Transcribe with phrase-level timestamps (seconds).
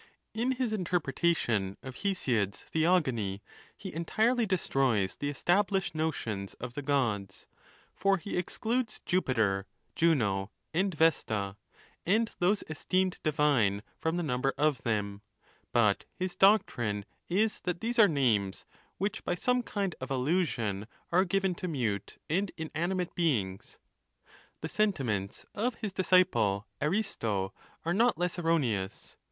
[0.33, 3.41] In his interpretation of Hesiod's Thcogony,^
[3.77, 7.45] he entirely destroys the established notions of the Gods;
[7.93, 11.55] for he excludes Jupiter, Juno, and Vesta,
[12.03, 15.21] and those esteemed divine, from the number of them;
[15.71, 18.65] but his doctrine is that these are names
[18.97, 23.77] which by some kind of allusion are given to' mute and inanimate beings.
[24.61, 27.51] The sentiments of his dis ciple Aiisto
[27.85, 29.15] are not less erroneous.